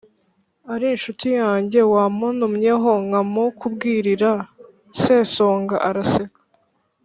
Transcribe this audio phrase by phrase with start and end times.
[0.73, 4.31] ari inshuti yange, wamuntumyeho nkamukubwirira?”
[5.01, 6.39] Sesonga araseka